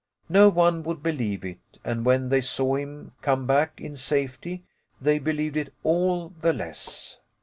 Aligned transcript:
No 0.29 0.49
one 0.49 0.81
would 0.81 1.03
believe 1.03 1.45
it 1.45 1.59
and 1.83 2.03
when 2.03 2.29
they 2.29 2.41
saw 2.41 2.73
him 2.75 3.11
come 3.21 3.45
back 3.45 3.79
in 3.79 3.95
safety 3.95 4.63
they 4.99 5.19
believed 5.19 5.55
it 5.57 5.75
all 5.83 6.29
the 6.41 6.53
less. 6.53 7.19